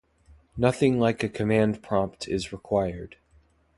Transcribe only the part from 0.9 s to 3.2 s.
like a command prompt is required.